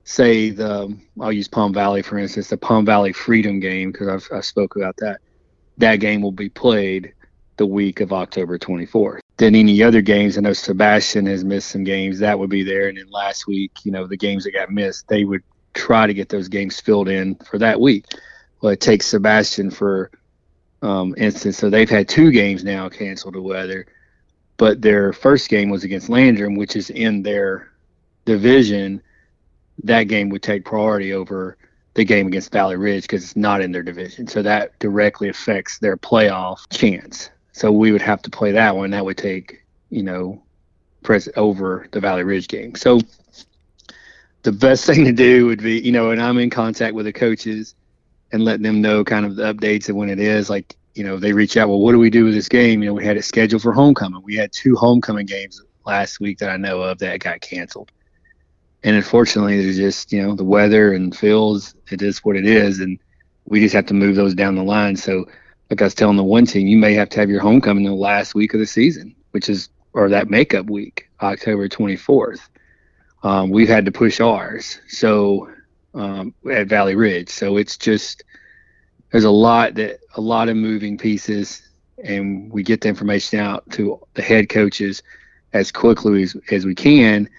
say, 0.04 0.50
the 0.50 0.98
I'll 1.20 1.32
use 1.32 1.48
Palm 1.48 1.74
Valley 1.74 2.02
for 2.02 2.18
instance, 2.18 2.50
the 2.50 2.58
Palm 2.58 2.86
Valley 2.86 3.14
Freedom 3.14 3.60
game 3.60 3.92
because 3.92 4.08
I've 4.08 4.28
I 4.38 4.42
spoke 4.42 4.76
about 4.76 4.96
that 4.98 5.22
that 5.78 5.98
game 5.98 6.22
will 6.22 6.32
be 6.32 6.50
played 6.50 7.14
the 7.58 7.66
week 7.66 8.00
of 8.00 8.14
October 8.14 8.58
24th. 8.58 9.20
Then 9.42 9.56
any 9.56 9.82
other 9.82 10.04
games, 10.04 10.38
I 10.38 10.42
know 10.42 10.54
Sebastian 10.54 11.26
has 11.26 11.44
missed 11.44 11.72
some 11.72 11.84
games 11.84 12.20
that 12.20 12.38
would 12.38 12.52
be 12.52 12.62
there. 12.62 12.90
And 12.90 13.00
then 13.00 13.10
last 13.10 13.48
week, 13.48 13.72
you 13.84 13.92
know, 13.92 14.06
the 14.06 14.16
games 14.16 14.44
that 14.44 14.52
got 14.52 14.70
missed, 14.70 15.08
they 15.08 15.24
would 15.24 15.42
try 15.74 16.06
to 16.06 16.14
get 16.14 16.30
those 16.30 16.48
games 16.48 16.80
filled 16.80 17.10
in 17.10 17.34
for 17.38 17.58
that 17.58 17.82
week. 17.82 18.06
Well, 18.62 18.72
it 18.72 18.82
takes 18.82 19.08
Sebastian 19.08 19.72
for 19.72 20.12
um, 20.84 21.16
instance. 21.18 21.58
So 21.58 21.72
they've 21.72 21.90
had 21.90 22.08
two 22.08 22.30
games 22.30 22.64
now 22.64 22.88
canceled 22.88 23.34
to 23.34 23.42
weather, 23.42 23.88
but 24.58 24.80
their 24.80 25.12
first 25.12 25.50
game 25.50 25.72
was 25.72 25.84
against 25.84 26.08
Landrum, 26.08 26.54
which 26.54 26.76
is 26.76 26.92
in 26.92 27.24
their 27.24 27.72
division. 28.26 29.02
That 29.86 30.04
game 30.04 30.30
would 30.30 30.44
take 30.44 30.66
priority 30.66 31.14
over 31.14 31.58
the 31.96 32.06
game 32.06 32.28
against 32.28 32.52
Valley 32.52 32.76
Ridge 32.76 33.06
because 33.06 33.24
it's 33.24 33.36
not 33.36 33.62
in 33.62 33.72
their 33.72 33.82
division. 33.82 34.28
So 34.28 34.44
that 34.44 34.78
directly 34.78 35.30
affects 35.30 35.80
their 35.80 35.98
playoff 35.98 36.60
chance. 36.72 37.32
So 37.54 37.72
we 37.72 37.92
would 37.92 38.02
have 38.02 38.22
to 38.24 38.30
play 38.30 38.52
that 38.54 38.76
one. 38.76 38.92
That 38.92 39.06
would 39.06 39.18
take, 39.18 39.64
you 39.90 40.04
know, 40.04 40.42
press 41.04 41.28
over 41.36 41.88
the 41.92 42.00
Valley 42.00 42.24
Ridge 42.24 42.48
game. 42.48 42.76
So 42.76 43.00
the 44.44 44.52
best 44.52 44.86
thing 44.88 45.06
to 45.06 45.12
do 45.12 45.48
would 45.48 45.62
be, 45.62 45.80
you 45.80 45.92
know, 45.92 46.12
and 46.12 46.22
I'm 46.22 46.38
in 46.38 46.50
contact 46.50 46.96
with 46.96 47.06
the 47.06 47.14
coaches 47.14 47.76
and 48.32 48.46
letting 48.46 48.64
them 48.64 48.82
know 48.82 49.04
kind 49.04 49.26
of 49.26 49.36
the 49.36 49.54
updates 49.54 49.90
and 49.90 49.98
when 49.98 50.10
it 50.10 50.20
is. 50.20 50.50
Like, 50.50 50.76
you 50.96 51.04
know, 51.04 51.18
they 51.18 51.34
reach 51.34 51.58
out, 51.58 51.70
well, 51.70 51.80
what 51.80 51.92
do 51.92 52.00
we 52.00 52.10
do 52.10 52.26
with 52.26 52.34
this 52.34 52.50
game? 52.50 52.82
You 52.82 52.90
know, 52.90 52.94
we 52.94 53.06
had 53.06 53.18
it 53.18 53.24
scheduled 53.24 53.62
for 53.62 53.74
homecoming. 53.74 54.22
We 54.24 54.36
had 54.36 54.52
two 54.52 54.76
homecoming 54.76 55.26
games 55.26 55.62
last 55.86 56.20
week 56.20 56.40
that 56.40 56.50
I 56.50 56.58
know 56.58 56.82
of 56.82 57.00
that 57.00 57.20
got 57.20 57.42
canceled 57.42 57.92
and 58.84 58.96
unfortunately, 58.96 59.62
there's 59.62 59.78
just 59.78 60.12
you 60.12 60.22
know 60.22 60.36
the 60.36 60.44
weather 60.44 60.94
and 60.94 61.16
fields. 61.16 61.76
It 61.92 62.02
is 62.02 62.20
what 62.20 62.36
it 62.36 62.46
is, 62.46 62.80
and 62.80 62.98
we 63.46 63.60
just 63.60 63.76
have 63.76 63.86
to 63.88 63.94
move 63.94 64.16
those 64.16 64.34
down 64.34 64.56
the 64.56 64.64
line. 64.64 64.96
So, 64.96 65.26
like 65.72 65.82
I 65.82 65.86
was 65.86 65.96
telling 65.96 66.18
the 66.18 66.24
one 66.24 66.46
team, 66.46 66.68
you 66.68 66.78
may 66.78 66.94
have 66.94 67.10
to 67.10 67.20
have 67.20 67.30
your 67.30 67.40
homecoming 67.40 67.86
the 67.86 67.94
last 67.94 68.36
week 68.36 68.54
of 68.54 68.60
the 68.60 68.68
season, 68.68 69.16
which 69.32 69.50
is 69.50 69.70
or 69.94 70.10
that 70.10 70.30
makeup 70.30 70.70
week, 70.70 71.10
October 71.22 71.68
24th. 71.68 72.42
Um, 73.24 73.50
we've 73.50 73.70
had 73.70 73.86
to 73.86 73.92
push 73.92 74.20
ours, 74.20 74.80
so 74.88 75.50
um, 75.94 76.34
at 76.50 76.68
Valley 76.68 76.96
Ridge. 76.96 77.30
So 77.30 77.58
it's 77.58 77.78
just 77.78 78.24
there's 79.12 79.24
a 79.24 79.32
lot 79.32 79.76
that 79.76 80.00
a 80.16 80.22
lot 80.22 80.50
of 80.50 80.58
moving 80.58 80.98
pieces, 80.98 81.70
and 82.04 82.52
we 82.52 82.64
get 82.64 82.82
the 82.82 82.90
information 82.90 83.40
out 83.40 83.70
to 83.72 84.02
the 84.14 84.22
head 84.22 84.50
coaches 84.50 85.02
as 85.54 85.72
quickly 85.72 86.24
as, 86.24 86.36
as 86.52 86.66
we 86.66 86.76
can 86.76 87.30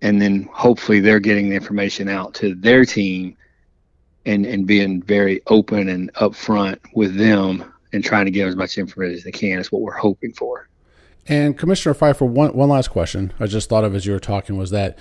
and 0.00 0.22
then 0.22 0.48
hopefully 0.52 1.00
they're 1.00 1.20
getting 1.20 1.50
the 1.50 1.56
information 1.56 2.08
out 2.08 2.34
to 2.34 2.54
their 2.54 2.84
team 2.84 3.36
and 4.28 4.46
and 4.46 4.66
being 4.66 5.02
very 5.02 5.40
open 5.48 5.88
and 5.88 6.12
upfront 6.14 6.78
with 6.94 7.16
them 7.16 7.64
and 7.92 8.04
trying 8.04 8.26
to 8.26 8.30
give 8.30 8.46
as 8.46 8.56
much 8.56 8.78
information 8.78 9.16
as 9.16 9.24
they 9.24 9.32
can 9.32 9.58
is 9.58 9.72
what 9.72 9.82
we're 9.82 9.96
hoping 9.96 10.32
for. 10.32 10.68
And 11.26 11.58
Commissioner 11.58 11.94
Phifer, 11.94 12.28
one 12.28 12.54
one 12.54 12.68
last 12.68 12.88
question 12.88 13.32
I 13.40 13.46
just 13.46 13.68
thought 13.68 13.84
of 13.84 13.94
as 13.94 14.06
you 14.06 14.12
were 14.12 14.20
talking 14.20 14.56
was 14.56 14.70
that 14.70 14.98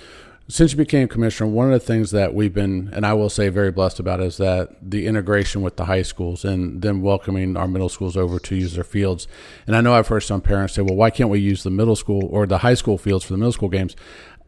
since 0.50 0.72
you 0.72 0.77
became 0.77 1.10
commissioner, 1.10 1.50
one 1.50 1.67
of 1.67 1.74
the 1.74 1.86
things 1.86 2.12
that 2.12 2.34
we've 2.34 2.53
been, 2.53 2.89
and 2.93 3.05
I 3.05 3.13
will 3.13 3.29
say, 3.29 3.50
very 3.50 3.69
blessed 3.69 4.00
about 4.00 4.22
is 4.22 4.38
that 4.38 4.77
the 4.81 5.05
integration 5.05 5.62
with 5.62 5.75
the 5.75 5.86
high 5.86 6.03
schools 6.03 6.46
and 6.46 6.81
them 6.81 7.01
welcoming 7.01 7.57
our 7.57 7.67
middle 7.67 7.89
schools 7.89 8.15
over 8.15 8.39
to 8.39 8.55
use 8.55 8.74
their 8.74 8.86
fields. 8.86 9.27
And 9.65 9.75
I 9.75 9.81
know 9.81 9.93
I've 9.93 10.07
heard 10.07 10.22
some 10.22 10.39
parents 10.39 10.74
say, 10.74 10.84
well, 10.84 10.96
why 10.96 11.10
can't 11.10 11.29
we 11.29 11.39
use 11.39 11.63
the 11.63 11.69
middle 11.69 11.98
school 11.98 12.29
or 12.31 12.46
the 12.46 12.60
high 12.60 12.75
school 12.75 12.98
fields 12.98 13.25
for 13.25 13.34
the 13.34 13.38
middle 13.38 13.51
school 13.51 13.67
games? 13.67 13.98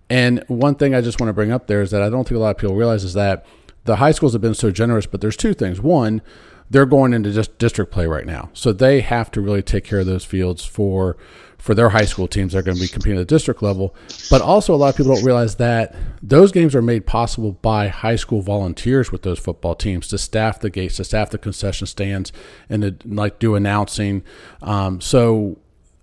And 0.10 0.42
one 0.48 0.76
thing 0.76 0.96
I 0.96 1.02
just 1.02 1.20
want 1.20 1.30
to 1.30 1.34
bring 1.34 1.52
up 1.52 1.68
there 1.68 1.82
is 1.82 1.92
that 1.92 2.02
I 2.02 2.10
don't 2.10 2.26
think 2.26 2.38
a 2.38 2.42
lot 2.42 2.52
of 2.52 2.58
people 2.58 2.78
realize 2.78 3.04
is 3.04 3.14
that 3.16 3.46
the 3.90 3.96
high 3.96 4.12
schools 4.12 4.34
have 4.34 4.42
been 4.42 4.54
so 4.54 4.70
generous, 4.70 5.08
but 5.08 5.20
there's 5.20 5.36
two 5.36 5.56
things. 5.56 5.82
One, 5.82 6.22
they're 6.70 6.86
going 6.86 7.12
into 7.12 7.32
just 7.32 7.58
district 7.58 7.92
play 7.92 8.06
right 8.06 8.26
now, 8.26 8.52
so 8.54 8.72
they 8.72 9.02
have 9.02 9.32
to 9.32 9.42
really 9.42 9.64
take 9.64 9.84
care 9.84 10.00
of 10.00 10.06
those 10.06 10.24
fields 10.24 10.64
for 10.64 11.18
for 11.58 11.74
their 11.74 11.90
high 11.90 12.06
school 12.06 12.28
teams 12.28 12.54
that 12.54 12.60
are 12.60 12.62
going 12.62 12.78
to 12.78 12.82
be 12.82 12.88
competing 12.88 13.18
at 13.18 13.28
the 13.28 13.36
district 13.36 13.64
level. 13.64 13.96
But 14.30 14.44
also, 14.44 14.76
a 14.76 14.78
lot 14.78 14.90
of 14.90 14.96
people 14.96 15.16
don't 15.16 15.26
realize 15.26 15.56
that 15.56 15.96
those 16.22 16.52
games 16.52 16.76
are 16.76 16.84
made 16.84 17.08
possible 17.08 17.54
by 17.54 17.88
high 17.88 18.16
school 18.16 18.42
volunteers 18.42 19.12
with 19.12 19.24
those 19.24 19.40
football 19.40 19.74
teams 19.74 20.08
to 20.10 20.20
staff 20.20 20.60
the 20.60 20.70
gates, 20.70 20.98
to 20.98 21.04
staff 21.04 21.32
the 21.32 21.40
concession 21.40 21.88
stands, 21.88 22.32
and 22.70 22.84
to 22.84 22.96
like 23.08 23.40
do 23.40 23.56
announcing. 23.56 24.22
Um, 24.62 25.02
so 25.02 25.58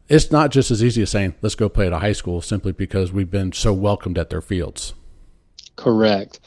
it's 0.09 0.33
not 0.33 0.51
just 0.51 0.73
as 0.73 0.83
easy 0.83 1.03
as 1.03 1.11
saying 1.11 1.37
let's 1.41 1.55
go 1.55 1.69
play 1.69 1.87
at 1.87 1.93
a 1.93 2.01
high 2.01 2.13
school 2.13 2.43
simply 2.43 2.73
because 2.73 3.13
we've 3.13 3.31
been 3.31 3.53
so 3.53 3.73
welcomed 3.73 4.19
at 4.19 4.31
their 4.31 4.43
fields. 4.43 4.93
Correct. 5.77 6.41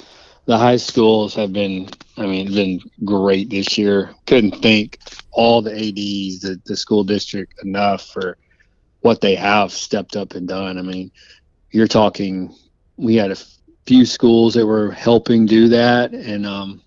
The 0.46 0.58
high 0.58 0.78
schools 0.78 1.36
have 1.36 1.54
been, 1.54 1.90
I 2.18 2.26
mean, 2.26 2.54
been 2.54 2.82
great 3.06 3.50
this 3.50 3.78
year. 3.78 4.14
Couldn't 4.26 4.62
thank 4.62 5.00
all 5.32 5.62
the 5.62 5.72
ads, 5.72 6.42
the, 6.42 6.60
the 6.66 6.76
school 6.76 7.04
district 7.04 7.64
enough 7.64 8.08
for 8.08 8.38
what 9.02 9.22
they 9.22 9.36
have 9.36 9.72
stepped 9.72 10.16
up 10.16 10.34
and 10.34 10.48
done. 10.48 10.78
I 10.78 10.82
mean, 10.82 11.12
you're 11.72 11.88
talking. 11.88 12.56
We 12.98 13.16
had 13.16 13.32
a 13.32 13.38
few 13.86 14.06
schools 14.06 14.56
that 14.56 14.66
were 14.66 14.92
helping 14.92 15.46
do 15.46 15.70
that, 15.70 16.14
and 16.14 16.46
um, 16.46 16.82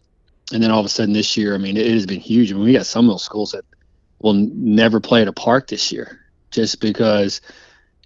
and 0.52 0.62
then 0.62 0.70
all 0.70 0.80
of 0.80 0.86
a 0.86 0.90
sudden 0.90 1.14
this 1.14 1.36
year, 1.36 1.54
I 1.54 1.58
mean, 1.58 1.76
it 1.76 1.90
has 1.90 2.04
been 2.04 2.20
huge. 2.20 2.50
I 2.50 2.54
mean, 2.56 2.64
we 2.64 2.72
got 2.72 2.86
some 2.86 3.06
of 3.06 3.12
those 3.12 3.24
schools 3.24 3.52
that 3.52 3.64
will 4.18 4.34
never 4.34 5.00
play 5.00 5.22
at 5.22 5.28
a 5.28 5.32
park 5.32 5.68
this 5.68 5.92
year 5.92 6.20
just 6.50 6.80
because 6.80 7.40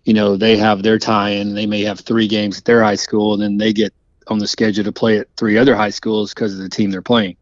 you 0.06 0.14
know, 0.14 0.36
they 0.36 0.56
have 0.56 0.82
their 0.82 0.98
tie-in. 0.98 1.54
They 1.54 1.66
may 1.66 1.82
have 1.82 2.00
three 2.00 2.28
games 2.28 2.58
at 2.58 2.64
their 2.64 2.82
high 2.82 2.94
school, 2.94 3.34
and 3.34 3.42
then 3.42 3.58
they 3.58 3.72
get 3.72 3.92
on 4.28 4.38
the 4.38 4.46
schedule 4.46 4.84
to 4.84 4.92
play 4.92 5.18
at 5.18 5.28
three 5.36 5.56
other 5.56 5.76
high 5.76 5.90
schools 5.90 6.34
because 6.34 6.52
of 6.52 6.60
the 6.60 6.68
team 6.68 6.90
they're 6.90 7.02
playing, 7.02 7.36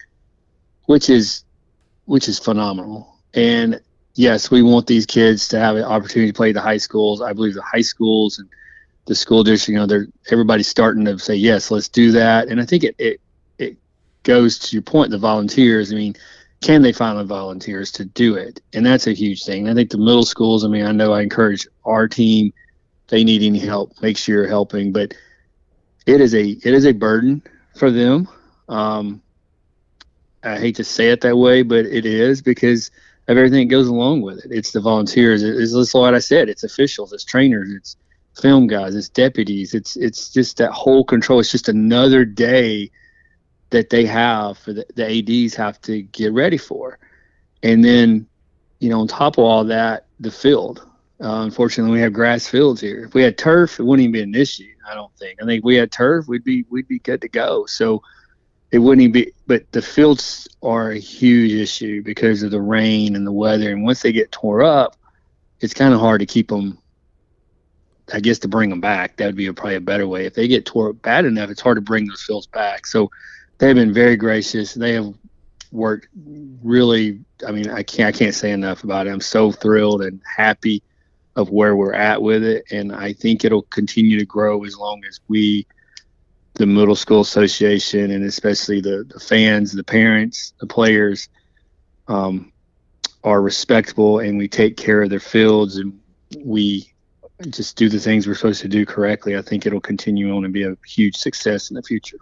which 0.87 1.09
is 1.11 1.45
which 2.07 2.29
is 2.29 2.39
phenomenal. 2.39 3.17
And 3.33 3.81
yes, 4.15 4.51
we 4.51 4.63
want 4.63 4.87
these 4.87 5.07
kids 5.07 5.49
to 5.49 5.59
have 5.59 5.77
an 5.77 5.85
opportunity 5.85 6.33
to 6.33 6.37
play 6.37 6.53
the 6.53 6.61
high 6.61 6.79
schools. 6.79 7.21
I 7.23 7.33
believe 7.33 7.55
the 7.55 7.63
high 7.63 7.81
schools 7.81 8.39
and 8.39 8.49
the 9.07 9.15
school 9.15 9.43
district, 9.43 9.75
you 9.75 9.79
know, 9.79 9.87
they're 9.87 10.09
everybody's 10.31 10.69
starting 10.69 11.05
to 11.05 11.19
say 11.19 11.35
yes, 11.35 11.71
let's 11.71 11.89
do 11.89 12.13
that. 12.13 12.49
And 12.49 12.61
I 12.61 12.65
think 12.65 12.85
it 12.85 12.95
it 12.99 13.21
it 13.59 13.77
goes 14.23 14.59
to 14.59 14.77
your 14.77 14.83
point, 14.83 15.11
the 15.11 15.19
volunteers. 15.19 15.93
I 15.93 15.97
mean, 15.97 16.15
can 16.61 16.83
they 16.83 16.93
find 16.93 17.19
the 17.19 17.25
volunteers 17.25 17.93
to 17.93 18.05
do 18.05 18.37
it? 18.37 18.61
And 18.73 18.87
that's 18.87 19.07
a 19.07 19.13
huge 19.13 19.45
thing. 19.45 19.69
I 19.69 19.75
think 19.75 19.91
the 19.91 19.99
middle 19.99 20.25
schools. 20.25 20.65
I 20.65 20.69
mean, 20.69 20.87
I 20.87 20.93
know 20.93 21.13
I 21.13 21.23
encourage 21.23 21.67
our 21.85 22.09
team. 22.09 22.53
They 23.09 23.23
need 23.23 23.43
any 23.43 23.59
help, 23.59 23.93
make 24.01 24.17
sure 24.17 24.37
you're 24.37 24.49
helping. 24.49 24.91
But 24.91 25.15
it 26.07 26.21
is 26.21 26.35
a 26.35 26.45
it 26.45 26.75
is 26.75 26.87
a 26.87 26.93
burden 26.93 27.43
for 27.77 27.91
them. 27.91 28.29
Um, 28.69 29.23
I 30.43 30.59
hate 30.59 30.77
to 30.77 30.85
say 30.85 31.11
it 31.11 31.23
that 31.23 31.37
way, 31.37 31.63
but 31.63 31.87
it 31.87 32.05
is 32.05 32.43
because 32.43 32.91
of 33.29 33.39
everything 33.39 33.69
that 33.69 33.75
goes 33.75 33.89
along 33.89 34.21
with 34.21 34.45
it. 34.45 34.51
It's 34.51 34.73
the 34.73 34.81
volunteers. 34.81 35.43
It's, 35.43 35.73
it's 35.75 35.95
what 35.95 36.15
I 36.15 36.19
said. 36.19 36.49
It's 36.49 36.65
officials. 36.65 37.13
It's 37.13 37.25
trainers. 37.25 37.71
It's 37.73 37.97
film 38.41 38.67
guys. 38.67 38.95
It's 38.95 39.09
deputies. 39.09 39.75
It's 39.75 39.97
it's 39.97 40.29
just 40.31 40.59
that 40.59 40.73
whole 40.73 41.05
control. 41.05 41.41
It's 41.41 41.51
just 41.51 41.69
another 41.69 42.25
day 42.25 42.91
that 43.71 43.91
they 43.91 44.05
have 44.07 44.59
for 44.59 44.73
the, 44.73 44.87
the 44.95 45.07
ads 45.07 45.55
have 45.55 45.81
to 45.83 46.03
get 46.03 46.33
ready 46.33 46.59
for, 46.59 46.99
and 47.63 47.85
then 47.85 48.27
you 48.81 48.91
know 48.91 49.01
on 49.01 49.09
top 49.09 49.39
of 49.39 49.45
all 49.45 49.65
that, 49.65 50.07
the 50.21 50.31
field. 50.31 50.87
Uh, 51.25 51.43
unfortunately, 51.43 51.95
we 51.95 52.01
have 52.01 52.13
grass 52.13 52.47
fields 52.47 52.83
here. 52.83 53.05
If 53.05 53.15
we 53.15 53.23
had 53.23 53.39
turf, 53.39 53.81
it 53.81 53.83
wouldn't 53.83 54.05
even 54.05 54.13
be 54.13 54.23
an 54.23 54.35
issue. 54.35 54.75
I 54.87 54.95
don't 54.95 55.13
think. 55.17 55.43
I 55.43 55.47
think 55.47 55.65
we 55.65 55.75
had 55.77 55.91
turf, 55.91 56.29
we'd 56.29 56.45
be 56.45 56.67
we'd 56.69 56.87
be 56.87 56.99
good 56.99 57.23
to 57.23 57.29
go. 57.29 57.65
So 57.65 58.03
it 58.71 58.79
wouldn't 58.79 59.03
even 59.03 59.13
be. 59.13 59.33
But 59.47 59.73
the 59.73 59.81
fields 59.81 60.47
are 60.63 60.91
a 60.91 60.99
huge 60.99 61.53
issue 61.53 62.03
because 62.03 62.43
of 62.43 62.51
the 62.51 62.61
rain 62.61 63.17
and 63.17 63.27
the 63.27 63.33
weather. 63.33 63.73
And 63.73 63.85
once 63.85 64.03
they 64.03 64.13
get 64.13 64.33
tore 64.33 64.63
up, 64.63 64.97
it's 65.61 65.73
kind 65.73 65.95
of 65.95 66.01
hard 66.01 66.21
to 66.21 66.27
keep 66.27 66.49
them 66.49 66.79
I 68.13 68.21
guess 68.21 68.39
to 68.41 68.49
bring 68.49 68.71
them 68.71 68.81
back, 68.81 69.17
that 69.17 69.27
would 69.27 69.37
be 69.37 69.47
a, 69.47 69.55
probably 69.55 69.77
a 69.77 69.81
better 69.81 70.07
way. 70.07 70.27
If 70.27 70.35
they 70.35 70.47
get 70.47 70.67
tore 70.67 70.91
up 70.91 71.01
bad 71.01 71.25
enough, 71.25 71.49
it's 71.49 71.61
hard 71.61 71.77
to 71.77 71.81
bring 71.81 72.07
those 72.07 72.23
fields 72.23 72.47
back. 72.47 72.87
So 72.87 73.11
they've 73.59 73.75
been 73.75 73.95
very 73.95 74.17
gracious. 74.17 74.75
They 74.75 74.93
have 74.93 75.15
worked 75.73 76.09
really. 76.63 77.21
I 77.47 77.53
mean, 77.53 77.71
I 77.71 77.83
can't 77.83 78.15
I 78.15 78.19
can't 78.19 78.35
say 78.35 78.51
enough 78.51 78.85
about 78.85 79.07
it. 79.07 79.11
I'm 79.11 79.21
so 79.21 79.53
thrilled 79.53 80.03
and 80.03 80.21
happy 80.37 80.83
of 81.37 81.51
where 81.51 81.75
we're 81.75 81.95
at 81.95 82.23
with 82.23 82.45
it, 82.45 82.65
and 82.71 82.93
I 82.93 83.13
think 83.13 83.45
it'll 83.45 83.63
continue 83.63 84.19
to 84.19 84.25
grow 84.25 84.65
as 84.65 84.77
long 84.77 85.03
as 85.09 85.21
we, 85.29 85.67
the 86.55 86.67
middle 86.67 86.97
school 86.97 87.21
association, 87.21 88.11
and 88.11 88.25
especially 88.25 88.81
the 88.81 89.05
the 89.09 89.21
fans, 89.21 89.73
the 89.73 89.85
parents, 89.85 90.55
the 90.61 90.67
players, 90.67 91.29
um, 92.09 92.53
are 93.25 93.41
respectable 93.41 94.19
and 94.19 94.37
we 94.37 94.47
take 94.47 94.77
care 94.77 95.03
of 95.03 95.11
their 95.11 95.19
fields 95.19 95.77
and 95.77 95.99
we 96.45 96.93
just 97.51 97.77
do 97.77 97.89
the 97.89 97.99
things 97.99 98.27
we're 98.27 98.35
supposed 98.35 98.61
to 98.61 98.69
do 98.69 98.87
correctly, 98.87 99.37
I 99.37 99.43
think 99.43 99.67
it'll 99.67 99.81
continue 99.81 100.35
on 100.37 100.45
and 100.45 100.53
be 100.53 100.63
a 100.63 100.77
huge 100.87 101.17
success 101.17 101.71
in 101.71 101.75
the 101.75 101.83
future. 101.83 102.19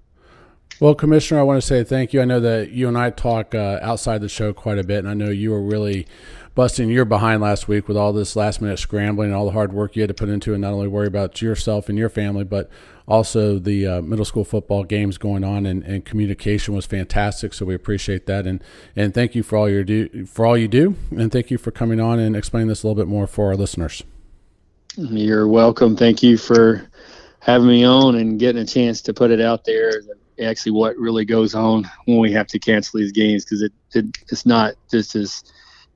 Well, 0.81 0.95
Commissioner, 0.95 1.40
I 1.40 1.42
want 1.42 1.61
to 1.61 1.66
say 1.66 1.85
thank 1.85 2.12
you. 2.12 2.23
I 2.23 2.25
know 2.25 2.40
that 2.40 2.71
you 2.71 2.88
and 2.88 2.97
I 2.97 3.11
talk 3.11 3.54
uh, 3.54 3.78
outside 3.83 4.21
the 4.21 4.28
show 4.28 4.52
quite 4.52 4.78
a 4.78 4.85
bit, 4.85 5.00
and 5.00 5.09
I 5.09 5.14
know 5.14 5.28
you 5.28 5.50
were 5.50 5.62
really 5.62 6.07
busting 6.54 6.90
your 6.90 7.04
behind 7.04 7.40
last 7.40 7.66
week 7.68 7.88
with 7.88 7.97
all 7.97 8.12
this 8.12 8.37
last 8.37 8.61
minute 8.61 8.78
scrambling 8.78 9.28
and 9.28 9.35
all 9.35 9.47
the 9.47 9.52
hard 9.52 9.73
work 9.73 9.97
you 9.97 10.02
had 10.02 10.09
to 10.09 10.14
put 10.14 10.28
into 10.28 10.52
and 10.52 10.61
not 10.61 10.73
only 10.73 10.88
worry 10.88 11.06
about 11.06 11.40
yourself 11.40 11.88
and 11.88 11.97
your 11.97 12.09
family, 12.09 12.44
but 12.44 12.71
also 13.09 13.59
the 13.59 13.87
uh, 13.87 14.02
middle 14.02 14.25
school 14.25 14.44
football 14.44 14.85
games 14.85 15.18
going 15.18 15.44
on, 15.44 15.66
and, 15.66 15.82
and, 15.85 16.04
communication 16.04 16.75
was 16.75 16.87
fantastic. 16.87 17.52
So 17.52 17.66
we 17.66 17.75
appreciate 17.75 18.26
that, 18.26 18.47
and 18.47 18.62
and 18.94 19.12
thank 19.12 19.35
you 19.35 19.42
for 19.42 19.56
all 19.56 19.68
your 19.68 19.85
do 19.85 20.25
for 20.26 20.47
all 20.47 20.56
you 20.56 20.68
do, 20.68 20.94
and 21.11 21.32
thank 21.32 21.50
you 21.50 21.59
for 21.59 21.71
coming 21.71 22.00
on 22.00 22.18
and 22.18 22.37
explaining 22.37 22.68
this 22.68 22.82
a 22.82 22.87
little 22.87 23.02
bit 23.02 23.09
more 23.09 23.26
for 23.26 23.49
our 23.49 23.56
listeners. 23.56 24.02
You're 24.97 25.49
welcome. 25.49 25.97
Thank 25.97 26.23
you 26.23 26.38
for 26.38 26.88
having 27.40 27.66
me 27.66 27.85
on 27.85 28.14
and 28.14 28.38
getting 28.38 28.62
a 28.62 28.66
chance 28.66 29.00
to 29.02 29.14
put 29.14 29.30
it 29.30 29.40
out 29.40 29.64
there. 29.64 30.02
Actually, 30.42 30.73
what 30.73 30.97
really 30.97 31.25
goes 31.25 31.54
on 31.54 31.88
when 32.06 32.18
we 32.18 32.30
have 32.32 32.47
to 32.49 32.59
cancel 32.59 33.00
these 33.00 33.12
games 33.12 33.44
because 33.44 33.62
it, 33.62 33.73
it 33.94 34.06
it's 34.28 34.47
not 34.47 34.75
just 34.90 35.14
as 35.16 35.44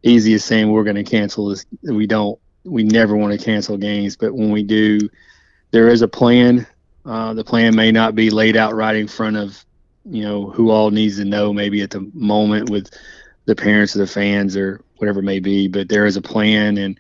easy 0.07 0.35
as 0.35 0.45
saying 0.45 0.71
we're 0.71 0.85
going 0.85 0.97
to 0.97 1.05
cancel 1.05 1.49
this. 1.49 1.67
We 1.83 2.07
don't. 2.07 2.39
We 2.65 2.83
never 2.83 3.17
want 3.17 3.39
to 3.39 3.45
cancel 3.45 3.77
games, 3.77 4.17
but 4.17 4.35
when 4.35 4.51
we 4.51 4.65
do, 4.65 4.99
there 5.71 5.89
is 5.89 6.03
a 6.03 6.09
plan. 6.09 6.67
Uh, 7.05 7.33
the 7.35 7.45
plan 7.45 7.77
may 7.77 7.93
not 7.93 8.17
be 8.17 8.29
laid 8.31 8.57
out 8.57 8.75
right 8.75 8.97
in 8.97 9.07
front 9.07 9.37
of 9.37 9.65
you 10.05 10.23
know 10.23 10.51
who 10.51 10.71
all 10.71 10.91
needs 10.91 11.17
to 11.17 11.25
know 11.25 11.53
maybe 11.53 11.83
at 11.83 11.91
the 11.91 12.11
moment 12.13 12.71
with 12.71 12.91
the 13.45 13.55
parents 13.55 13.95
or 13.95 14.01
the 14.01 14.07
fans 14.07 14.57
or 14.57 14.81
whatever 14.97 15.21
it 15.21 15.25
may 15.25 15.39
be, 15.39 15.69
but 15.69 15.89
there 15.89 16.07
is 16.07 16.17
a 16.17 16.23
plan 16.23 16.79
and 16.79 16.99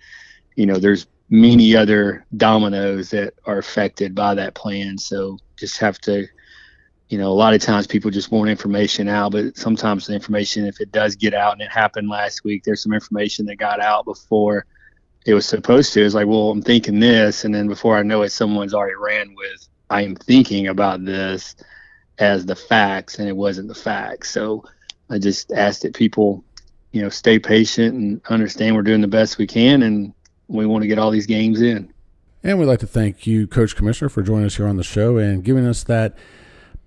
you 0.54 0.66
know 0.66 0.78
there's 0.78 1.06
many 1.28 1.74
other 1.74 2.24
dominoes 2.36 3.10
that 3.10 3.34
are 3.46 3.58
affected 3.58 4.14
by 4.14 4.34
that 4.34 4.54
plan. 4.54 4.98
So 4.98 5.38
just 5.56 5.78
have 5.78 5.98
to, 6.02 6.26
you 7.08 7.18
know, 7.18 7.30
a 7.30 7.34
lot 7.34 7.54
of 7.54 7.60
times 7.60 7.86
people 7.86 8.10
just 8.10 8.32
want 8.32 8.50
information 8.50 9.08
out, 9.08 9.32
but 9.32 9.56
sometimes 9.56 10.06
the 10.06 10.14
information, 10.14 10.66
if 10.66 10.80
it 10.80 10.90
does 10.90 11.14
get 11.14 11.34
out 11.34 11.52
and 11.52 11.62
it 11.62 11.70
happened 11.70 12.08
last 12.08 12.42
week, 12.42 12.64
there's 12.64 12.82
some 12.82 12.92
information 12.92 13.46
that 13.46 13.56
got 13.56 13.80
out 13.80 14.04
before 14.04 14.66
it 15.24 15.34
was 15.34 15.46
supposed 15.46 15.92
to. 15.92 16.04
It's 16.04 16.14
like, 16.14 16.26
well, 16.26 16.50
I'm 16.50 16.62
thinking 16.62 16.98
this, 16.98 17.44
and 17.44 17.54
then 17.54 17.68
before 17.68 17.96
I 17.96 18.02
know 18.02 18.22
it, 18.22 18.30
someone's 18.30 18.74
already 18.74 18.96
ran 18.96 19.34
with, 19.36 19.68
I 19.88 20.02
am 20.02 20.16
thinking 20.16 20.66
about 20.66 21.04
this 21.04 21.54
as 22.18 22.44
the 22.44 22.56
facts, 22.56 23.18
and 23.18 23.28
it 23.28 23.36
wasn't 23.36 23.68
the 23.68 23.74
facts. 23.74 24.30
So 24.30 24.64
I 25.08 25.18
just 25.18 25.52
asked 25.52 25.82
that 25.82 25.94
people, 25.94 26.44
you 26.90 27.02
know, 27.02 27.08
stay 27.08 27.38
patient 27.38 27.94
and 27.94 28.20
understand 28.28 28.74
we're 28.74 28.82
doing 28.82 29.00
the 29.00 29.06
best 29.06 29.38
we 29.38 29.46
can, 29.46 29.82
and 29.82 30.12
we 30.48 30.66
want 30.66 30.82
to 30.82 30.88
get 30.88 30.98
all 30.98 31.10
these 31.12 31.26
games 31.26 31.60
in. 31.60 31.92
And 32.42 32.58
we'd 32.58 32.66
like 32.66 32.80
to 32.80 32.86
thank 32.86 33.26
you, 33.26 33.46
Coach 33.46 33.76
Commissioner, 33.76 34.08
for 34.08 34.22
joining 34.22 34.46
us 34.46 34.56
here 34.56 34.66
on 34.66 34.76
the 34.76 34.84
show 34.84 35.18
and 35.18 35.44
giving 35.44 35.66
us 35.66 35.84
that 35.84 36.16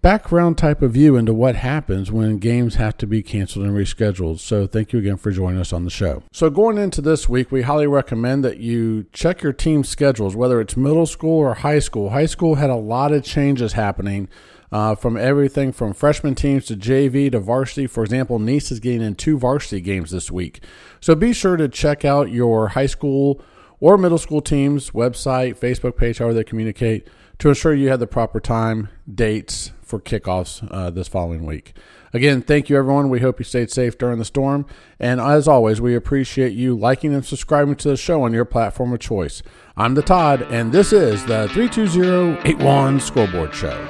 background 0.01 0.57
type 0.57 0.81
of 0.81 0.91
view 0.91 1.17
into 1.17 1.33
what 1.33 1.55
happens 1.55 2.11
when 2.11 2.37
games 2.37 2.75
have 2.75 2.97
to 2.97 3.05
be 3.05 3.21
canceled 3.21 3.65
and 3.65 3.75
rescheduled. 3.75 4.39
So 4.39 4.65
thank 4.65 4.93
you 4.93 4.99
again 4.99 5.17
for 5.17 5.31
joining 5.31 5.59
us 5.59 5.73
on 5.73 5.83
the 5.83 5.89
show. 5.89 6.23
So 6.31 6.49
going 6.49 6.77
into 6.77 7.01
this 7.01 7.27
week, 7.27 7.51
we 7.51 7.63
highly 7.63 7.87
recommend 7.87 8.43
that 8.45 8.57
you 8.57 9.05
check 9.11 9.41
your 9.41 9.53
team 9.53 9.83
schedules, 9.83 10.35
whether 10.35 10.61
it's 10.61 10.77
middle 10.77 11.05
school 11.05 11.37
or 11.39 11.55
high 11.55 11.79
school. 11.79 12.11
High 12.11 12.27
school 12.27 12.55
had 12.55 12.69
a 12.69 12.75
lot 12.75 13.11
of 13.11 13.23
changes 13.23 13.73
happening. 13.73 14.29
Uh, 14.71 14.93
from 14.93 15.17
everything 15.17 15.71
from 15.71 15.95
freshman 15.95 16.35
teams 16.35 16.65
to 16.65 16.75
JV 16.75 17.31
to 17.31 17.39
varsity. 17.39 17.87
For 17.87 18.03
example, 18.03 18.37
Nease 18.37 18.71
is 18.71 18.79
getting 18.79 19.01
in 19.01 19.15
two 19.15 19.35
varsity 19.35 19.81
games 19.81 20.11
this 20.11 20.29
week. 20.29 20.63
So 21.01 21.15
be 21.15 21.33
sure 21.33 21.57
to 21.57 21.67
check 21.67 22.05
out 22.05 22.29
your 22.29 22.67
high 22.67 22.85
school 22.85 23.41
or 23.79 23.97
middle 23.97 24.19
school 24.19 24.41
team's 24.41 24.91
website, 24.91 25.57
Facebook 25.57 25.97
page, 25.97 26.19
however 26.19 26.35
they 26.35 26.43
communicate, 26.43 27.07
to 27.39 27.49
ensure 27.49 27.73
you 27.73 27.89
have 27.89 27.99
the 27.99 28.05
proper 28.05 28.39
time, 28.39 28.89
dates 29.11 29.71
for 29.89 29.99
kickoffs 29.99 30.65
uh, 30.71 30.89
this 30.89 31.07
following 31.07 31.45
week. 31.45 31.73
Again, 32.13 32.41
thank 32.41 32.69
you 32.69 32.77
everyone. 32.77 33.09
We 33.09 33.19
hope 33.19 33.39
you 33.39 33.45
stayed 33.45 33.69
safe 33.69 33.97
during 33.97 34.19
the 34.19 34.25
storm. 34.25 34.65
And 34.99 35.19
as 35.19 35.47
always, 35.47 35.81
we 35.81 35.95
appreciate 35.95 36.53
you 36.53 36.75
liking 36.75 37.13
and 37.13 37.25
subscribing 37.25 37.75
to 37.75 37.89
the 37.89 37.97
show 37.97 38.23
on 38.23 38.33
your 38.33 38.45
platform 38.45 38.93
of 38.93 38.99
choice. 38.99 39.43
I'm 39.77 39.93
the 39.93 40.01
Todd, 40.01 40.41
and 40.43 40.71
this 40.71 40.91
is 40.91 41.25
the 41.25 41.49
32081 41.53 42.99
Scoreboard 42.99 43.53
Show. 43.53 43.87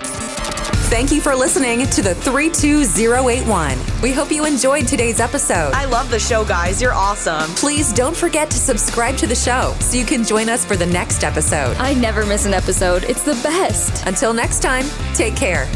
Thank 0.90 1.12
you 1.12 1.22
for 1.22 1.36
listening 1.36 1.86
to 1.86 2.02
the 2.02 2.16
32081. 2.16 3.78
We 4.02 4.12
hope 4.12 4.32
you 4.32 4.46
enjoyed 4.46 4.88
today's 4.88 5.20
episode. 5.20 5.72
I 5.74 5.86
love 5.86 6.10
the 6.10 6.20
show, 6.20 6.44
guys. 6.44 6.82
You're 6.82 6.96
awesome. 6.96 7.48
Please 7.52 7.94
don't 7.94 8.18
forget 8.18 8.50
to 8.50 8.58
subscribe 8.58 9.16
to 9.18 9.28
the 9.28 9.36
show 9.36 9.76
so 9.80 9.98
you 9.98 10.06
can 10.06 10.24
join 10.24 10.50
us 10.50 10.66
for 10.66 10.76
the 10.76 10.88
next 10.88 11.24
episode. 11.24 11.78
I 11.78 11.94
never 11.94 12.26
miss 12.26 12.48
an 12.48 12.56
episode. 12.56 13.04
It's 13.04 13.22
the 13.22 13.40
best. 13.44 14.08
Until 14.08 14.34
next 14.34 14.64
time, 14.64 14.86
take 15.14 15.36
care. 15.36 15.68